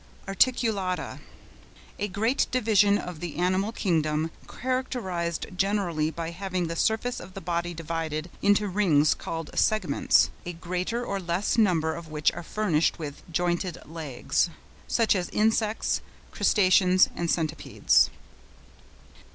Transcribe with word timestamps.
ARTICULATA.—A 0.27 2.07
great 2.07 2.47
division 2.49 2.97
of 2.97 3.19
the 3.19 3.35
Animal 3.35 3.71
Kingdom 3.71 4.31
characterised 4.47 5.45
generally 5.55 6.09
by 6.09 6.31
having 6.31 6.65
the 6.65 6.75
surface 6.75 7.19
of 7.19 7.35
the 7.35 7.39
body 7.39 7.71
divided 7.75 8.27
into 8.41 8.67
rings 8.67 9.13
called 9.13 9.51
segments, 9.53 10.31
a 10.43 10.53
greater 10.53 11.05
or 11.05 11.19
less 11.19 11.55
number 11.55 11.93
of 11.93 12.07
which 12.07 12.31
are 12.31 12.41
furnished 12.41 12.97
with 12.97 13.21
jointed 13.31 13.77
legs 13.85 14.49
(such 14.87 15.15
as 15.15 15.29
Insects, 15.29 16.01
Crustaceans 16.31 17.07
and 17.15 17.29
Centipedes). 17.29 18.09